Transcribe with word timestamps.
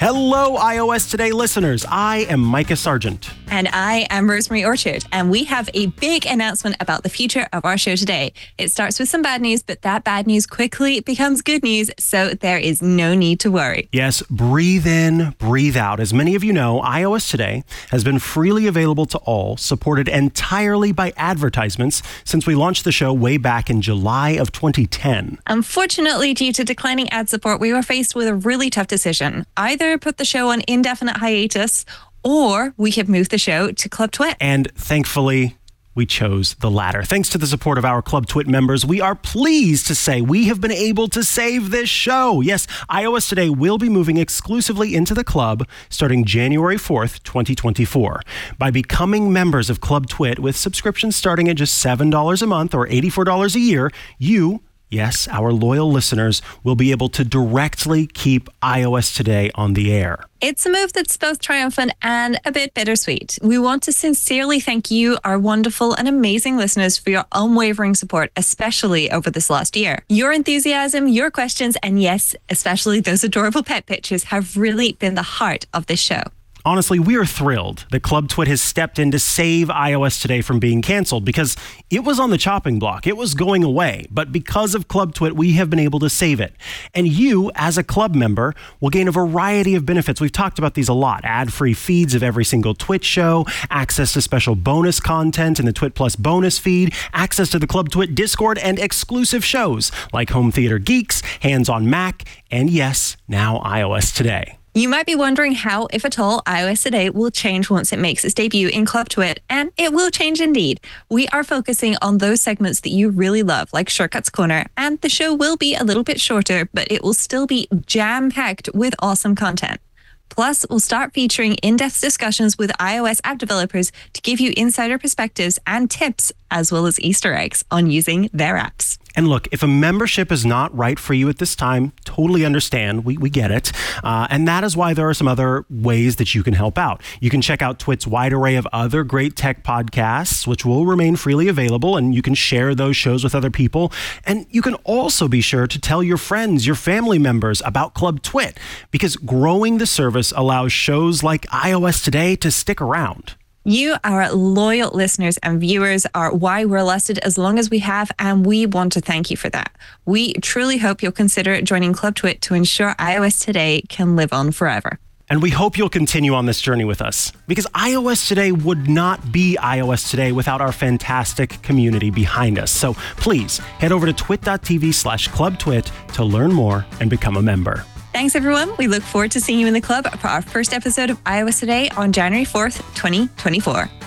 Hello, 0.00 0.56
iOS 0.56 1.10
Today 1.10 1.30
listeners. 1.30 1.84
I 1.86 2.20
am 2.30 2.40
Mikah 2.40 2.78
Sargent. 2.78 3.34
And 3.50 3.68
I 3.72 4.06
am 4.10 4.30
Rosemary 4.30 4.64
Orchard. 4.64 5.04
And 5.10 5.28
we 5.28 5.42
have 5.44 5.68
a 5.74 5.86
big 5.86 6.24
announcement 6.24 6.76
about 6.78 7.02
the 7.02 7.08
future 7.08 7.48
of 7.52 7.64
our 7.64 7.76
show 7.76 7.96
today. 7.96 8.32
It 8.58 8.70
starts 8.70 9.00
with 9.00 9.08
some 9.08 9.22
bad 9.22 9.42
news, 9.42 9.60
but 9.60 9.82
that 9.82 10.04
bad 10.04 10.28
news 10.28 10.46
quickly 10.46 11.00
becomes 11.00 11.42
good 11.42 11.64
news. 11.64 11.90
So 11.98 12.28
there 12.28 12.58
is 12.58 12.80
no 12.80 13.16
need 13.16 13.40
to 13.40 13.50
worry. 13.50 13.88
Yes, 13.90 14.22
breathe 14.30 14.86
in, 14.86 15.34
breathe 15.38 15.76
out. 15.76 15.98
As 15.98 16.14
many 16.14 16.36
of 16.36 16.44
you 16.44 16.52
know, 16.52 16.80
iOS 16.82 17.28
Today 17.28 17.64
has 17.90 18.04
been 18.04 18.20
freely 18.20 18.68
available 18.68 19.06
to 19.06 19.18
all, 19.18 19.56
supported 19.56 20.08
entirely 20.08 20.92
by 20.92 21.12
advertisements 21.16 22.02
since 22.24 22.46
we 22.46 22.54
launched 22.54 22.84
the 22.84 22.92
show 22.92 23.12
way 23.12 23.36
back 23.36 23.68
in 23.68 23.82
July 23.82 24.30
of 24.30 24.52
2010. 24.52 25.38
Unfortunately, 25.48 26.34
due 26.34 26.52
to 26.52 26.62
declining 26.62 27.08
ad 27.10 27.28
support, 27.28 27.60
we 27.60 27.72
were 27.72 27.82
faced 27.82 28.14
with 28.14 28.28
a 28.28 28.34
really 28.34 28.70
tough 28.70 28.86
decision. 28.86 29.44
Either 29.56 29.98
put 29.98 30.18
the 30.18 30.24
show 30.24 30.50
on 30.50 30.62
indefinite 30.68 31.16
hiatus 31.16 31.84
or 32.22 32.74
we 32.76 32.92
could 32.92 33.08
move 33.08 33.28
the 33.28 33.38
show 33.38 33.70
to 33.72 33.88
Club 33.88 34.10
Twit. 34.10 34.36
And 34.40 34.70
thankfully, 34.74 35.56
we 35.94 36.06
chose 36.06 36.54
the 36.54 36.70
latter. 36.70 37.02
Thanks 37.02 37.28
to 37.30 37.38
the 37.38 37.46
support 37.46 37.76
of 37.76 37.84
our 37.84 38.00
Club 38.00 38.26
Twit 38.26 38.46
members, 38.46 38.86
we 38.86 39.00
are 39.00 39.14
pleased 39.14 39.86
to 39.88 39.94
say 39.94 40.20
we 40.20 40.46
have 40.46 40.60
been 40.60 40.70
able 40.72 41.08
to 41.08 41.24
save 41.24 41.70
this 41.70 41.88
show. 41.88 42.40
Yes, 42.40 42.66
iOS 42.88 43.28
Today 43.28 43.50
will 43.50 43.76
be 43.76 43.88
moving 43.88 44.16
exclusively 44.16 44.94
into 44.94 45.14
the 45.14 45.24
club 45.24 45.68
starting 45.88 46.24
January 46.24 46.76
4th, 46.76 47.22
2024. 47.24 48.22
By 48.56 48.70
becoming 48.70 49.32
members 49.32 49.68
of 49.68 49.80
Club 49.80 50.06
Twit 50.06 50.38
with 50.38 50.56
subscriptions 50.56 51.16
starting 51.16 51.48
at 51.48 51.56
just 51.56 51.84
$7 51.84 52.42
a 52.42 52.46
month 52.46 52.74
or 52.74 52.86
$84 52.86 53.54
a 53.54 53.60
year, 53.60 53.90
you 54.18 54.62
Yes, 54.90 55.28
our 55.28 55.52
loyal 55.52 55.90
listeners 55.90 56.42
will 56.64 56.74
be 56.74 56.90
able 56.90 57.08
to 57.10 57.24
directly 57.24 58.08
keep 58.08 58.48
iOS 58.60 59.14
Today 59.14 59.50
on 59.54 59.74
the 59.74 59.92
air. 59.92 60.24
It's 60.40 60.66
a 60.66 60.70
move 60.70 60.92
that's 60.92 61.16
both 61.16 61.38
triumphant 61.38 61.92
and 62.02 62.40
a 62.44 62.50
bit 62.50 62.74
bittersweet. 62.74 63.38
We 63.40 63.58
want 63.58 63.84
to 63.84 63.92
sincerely 63.92 64.58
thank 64.58 64.90
you, 64.90 65.16
our 65.22 65.38
wonderful 65.38 65.94
and 65.94 66.08
amazing 66.08 66.56
listeners, 66.56 66.98
for 66.98 67.10
your 67.10 67.24
unwavering 67.32 67.94
support, 67.94 68.32
especially 68.36 69.12
over 69.12 69.30
this 69.30 69.48
last 69.48 69.76
year. 69.76 70.02
Your 70.08 70.32
enthusiasm, 70.32 71.06
your 71.06 71.30
questions, 71.30 71.76
and 71.82 72.02
yes, 72.02 72.34
especially 72.48 73.00
those 73.00 73.22
adorable 73.22 73.62
pet 73.62 73.86
pictures 73.86 74.24
have 74.24 74.56
really 74.56 74.94
been 74.94 75.14
the 75.14 75.22
heart 75.22 75.66
of 75.72 75.86
this 75.86 76.00
show. 76.00 76.22
Honestly, 76.64 76.98
we 76.98 77.16
are 77.16 77.24
thrilled 77.24 77.86
that 77.90 78.02
Club 78.02 78.28
Twit 78.28 78.46
has 78.46 78.60
stepped 78.60 78.98
in 78.98 79.10
to 79.12 79.18
save 79.18 79.68
iOS 79.68 80.20
today 80.20 80.42
from 80.42 80.58
being 80.58 80.82
canceled 80.82 81.24
because 81.24 81.56
it 81.88 82.04
was 82.04 82.20
on 82.20 82.28
the 82.28 82.36
chopping 82.36 82.78
block. 82.78 83.06
It 83.06 83.16
was 83.16 83.32
going 83.34 83.64
away. 83.64 84.06
But 84.10 84.30
because 84.30 84.74
of 84.74 84.86
Club 84.86 85.14
Twit, 85.14 85.34
we 85.34 85.52
have 85.52 85.70
been 85.70 85.78
able 85.78 85.98
to 86.00 86.10
save 86.10 86.38
it. 86.38 86.54
And 86.94 87.08
you, 87.08 87.50
as 87.54 87.78
a 87.78 87.82
club 87.82 88.14
member, 88.14 88.54
will 88.78 88.90
gain 88.90 89.08
a 89.08 89.12
variety 89.12 89.74
of 89.74 89.86
benefits. 89.86 90.20
We've 90.20 90.30
talked 90.30 90.58
about 90.58 90.74
these 90.74 90.88
a 90.88 90.94
lot 90.94 91.24
ad 91.24 91.50
free 91.50 91.72
feeds 91.72 92.14
of 92.14 92.22
every 92.22 92.44
single 92.44 92.74
Twit 92.74 93.04
show, 93.04 93.46
access 93.70 94.12
to 94.12 94.20
special 94.20 94.54
bonus 94.54 95.00
content 95.00 95.58
in 95.58 95.64
the 95.64 95.72
Twit 95.72 95.94
Plus 95.94 96.14
bonus 96.14 96.58
feed, 96.58 96.92
access 97.14 97.48
to 97.50 97.58
the 97.58 97.66
Club 97.66 97.88
Twit 97.88 98.14
Discord, 98.14 98.58
and 98.58 98.78
exclusive 98.78 99.44
shows 99.44 99.90
like 100.12 100.30
Home 100.30 100.52
Theater 100.52 100.78
Geeks, 100.78 101.22
Hands 101.40 101.68
on 101.70 101.88
Mac, 101.88 102.24
and 102.50 102.68
yes, 102.68 103.16
now 103.28 103.60
iOS 103.60 104.14
Today. 104.14 104.59
You 104.72 104.88
might 104.88 105.04
be 105.04 105.16
wondering 105.16 105.54
how, 105.54 105.88
if 105.92 106.04
at 106.04 106.20
all, 106.20 106.42
iOS 106.42 106.84
Today 106.84 107.10
will 107.10 107.32
change 107.32 107.70
once 107.70 107.92
it 107.92 107.98
makes 107.98 108.24
its 108.24 108.34
debut 108.34 108.68
in 108.68 108.86
Club 108.86 109.08
Twit, 109.08 109.42
and 109.50 109.72
it 109.76 109.92
will 109.92 110.10
change 110.10 110.40
indeed. 110.40 110.80
We 111.08 111.26
are 111.28 111.42
focusing 111.42 111.96
on 112.00 112.18
those 112.18 112.40
segments 112.40 112.80
that 112.82 112.90
you 112.90 113.10
really 113.10 113.42
love, 113.42 113.72
like 113.72 113.88
Shortcuts 113.88 114.30
Corner, 114.30 114.66
and 114.76 115.00
the 115.00 115.08
show 115.08 115.34
will 115.34 115.56
be 115.56 115.74
a 115.74 115.82
little 115.82 116.04
bit 116.04 116.20
shorter, 116.20 116.68
but 116.72 116.86
it 116.88 117.02
will 117.02 117.14
still 117.14 117.48
be 117.48 117.66
jam 117.84 118.30
packed 118.30 118.68
with 118.72 118.94
awesome 119.00 119.34
content. 119.34 119.80
Plus, 120.28 120.64
we'll 120.70 120.78
start 120.78 121.12
featuring 121.12 121.54
in 121.54 121.76
depth 121.76 122.00
discussions 122.00 122.56
with 122.56 122.70
iOS 122.78 123.20
app 123.24 123.38
developers 123.38 123.90
to 124.12 124.22
give 124.22 124.38
you 124.38 124.54
insider 124.56 124.98
perspectives 124.98 125.58
and 125.66 125.90
tips, 125.90 126.30
as 126.52 126.70
well 126.70 126.86
as 126.86 127.00
Easter 127.00 127.34
eggs 127.34 127.64
on 127.72 127.90
using 127.90 128.30
their 128.32 128.54
apps. 128.54 128.98
And 129.16 129.28
look, 129.28 129.48
if 129.52 129.62
a 129.62 129.66
membership 129.66 130.30
is 130.30 130.46
not 130.46 130.76
right 130.76 130.98
for 130.98 131.14
you 131.14 131.28
at 131.28 131.38
this 131.38 131.56
time, 131.56 131.92
totally 132.04 132.44
understand. 132.44 133.04
We, 133.04 133.16
we 133.16 133.30
get 133.30 133.50
it. 133.50 133.72
Uh, 134.02 134.26
and 134.30 134.46
that 134.46 134.64
is 134.64 134.76
why 134.76 134.94
there 134.94 135.08
are 135.08 135.14
some 135.14 135.28
other 135.28 135.64
ways 135.68 136.16
that 136.16 136.34
you 136.34 136.42
can 136.42 136.54
help 136.54 136.78
out. 136.78 137.02
You 137.20 137.30
can 137.30 137.42
check 137.42 137.62
out 137.62 137.78
Twit's 137.78 138.06
wide 138.06 138.32
array 138.32 138.56
of 138.56 138.66
other 138.72 139.04
great 139.04 139.36
tech 139.36 139.64
podcasts, 139.64 140.46
which 140.46 140.64
will 140.64 140.86
remain 140.86 141.16
freely 141.16 141.48
available, 141.48 141.96
and 141.96 142.14
you 142.14 142.22
can 142.22 142.34
share 142.34 142.74
those 142.74 142.96
shows 142.96 143.24
with 143.24 143.34
other 143.34 143.50
people. 143.50 143.92
And 144.24 144.46
you 144.50 144.62
can 144.62 144.74
also 144.84 145.28
be 145.28 145.40
sure 145.40 145.66
to 145.66 145.80
tell 145.80 146.02
your 146.02 146.16
friends, 146.16 146.66
your 146.66 146.76
family 146.76 147.18
members 147.18 147.62
about 147.64 147.94
Club 147.94 148.22
Twit, 148.22 148.58
because 148.90 149.16
growing 149.16 149.78
the 149.78 149.86
service 149.86 150.32
allows 150.36 150.72
shows 150.72 151.22
like 151.22 151.46
iOS 151.46 152.04
Today 152.04 152.36
to 152.36 152.50
stick 152.50 152.80
around. 152.80 153.34
You, 153.64 153.96
our 154.04 154.32
loyal 154.32 154.90
listeners 154.92 155.36
and 155.42 155.60
viewers, 155.60 156.06
are 156.14 156.32
why 156.32 156.64
we're 156.64 156.82
lasted 156.82 157.18
as 157.18 157.36
long 157.36 157.58
as 157.58 157.68
we 157.68 157.80
have, 157.80 158.10
and 158.18 158.46
we 158.46 158.64
want 158.64 158.92
to 158.92 159.02
thank 159.02 159.30
you 159.30 159.36
for 159.36 159.50
that. 159.50 159.76
We 160.06 160.32
truly 160.32 160.78
hope 160.78 161.02
you'll 161.02 161.12
consider 161.12 161.60
joining 161.60 161.92
Club 161.92 162.14
Twit 162.14 162.40
to 162.42 162.54
ensure 162.54 162.94
iOS 162.94 163.44
Today 163.44 163.82
can 163.90 164.16
live 164.16 164.32
on 164.32 164.50
forever. 164.52 164.98
And 165.28 165.42
we 165.42 165.50
hope 165.50 165.76
you'll 165.76 165.90
continue 165.90 166.32
on 166.32 166.46
this 166.46 166.58
journey 166.58 166.86
with 166.86 167.02
us 167.02 167.32
because 167.46 167.66
iOS 167.74 168.26
Today 168.26 168.50
would 168.50 168.88
not 168.88 169.30
be 169.30 169.58
iOS 169.60 170.10
Today 170.10 170.32
without 170.32 170.62
our 170.62 170.72
fantastic 170.72 171.60
community 171.60 172.08
behind 172.08 172.58
us. 172.58 172.70
So 172.70 172.94
please 173.18 173.58
head 173.58 173.92
over 173.92 174.06
to 174.06 174.14
twit.tv 174.14 174.94
slash 174.94 175.28
clubtwit 175.28 175.90
to 176.14 176.24
learn 176.24 176.50
more 176.50 176.86
and 176.98 177.10
become 177.10 177.36
a 177.36 177.42
member. 177.42 177.84
Thanks, 178.20 178.36
everyone. 178.36 178.76
We 178.76 178.86
look 178.86 179.02
forward 179.02 179.30
to 179.30 179.40
seeing 179.40 179.60
you 179.60 179.66
in 179.66 179.72
the 179.72 179.80
club 179.80 180.04
for 180.20 180.28
our 180.28 180.42
first 180.42 180.74
episode 180.74 181.08
of 181.08 181.24
iOS 181.24 181.58
Today 181.58 181.88
on 181.96 182.12
January 182.12 182.44
4th, 182.44 182.76
2024. 182.94 183.99